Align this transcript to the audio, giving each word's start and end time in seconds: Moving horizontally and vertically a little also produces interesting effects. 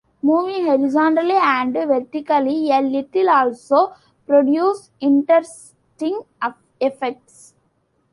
Moving 0.23 0.65
horizontally 0.65 1.35
and 1.35 1.73
vertically 1.75 2.71
a 2.71 2.81
little 2.81 3.29
also 3.29 3.93
produces 4.25 4.89
interesting 4.99 6.21
effects. 6.79 7.53